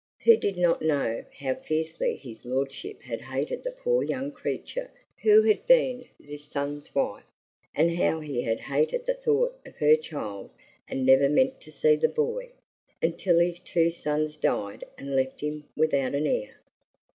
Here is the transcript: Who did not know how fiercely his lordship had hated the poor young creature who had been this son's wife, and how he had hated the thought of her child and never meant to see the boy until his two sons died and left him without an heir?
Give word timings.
Who 0.23 0.35
did 0.35 0.57
not 0.57 0.81
know 0.81 1.23
how 1.37 1.53
fiercely 1.53 2.15
his 2.15 2.43
lordship 2.43 3.03
had 3.03 3.21
hated 3.21 3.63
the 3.63 3.69
poor 3.71 4.01
young 4.01 4.31
creature 4.31 4.89
who 5.21 5.43
had 5.43 5.67
been 5.67 6.07
this 6.19 6.43
son's 6.43 6.95
wife, 6.95 7.23
and 7.75 7.95
how 7.97 8.19
he 8.19 8.41
had 8.41 8.61
hated 8.61 9.05
the 9.05 9.13
thought 9.13 9.55
of 9.63 9.75
her 9.75 9.95
child 9.95 10.49
and 10.87 11.05
never 11.05 11.29
meant 11.29 11.61
to 11.61 11.71
see 11.71 11.95
the 11.97 12.09
boy 12.09 12.49
until 12.99 13.37
his 13.37 13.59
two 13.59 13.91
sons 13.91 14.37
died 14.37 14.83
and 14.97 15.15
left 15.15 15.41
him 15.41 15.65
without 15.77 16.15
an 16.15 16.25
heir? 16.25 16.55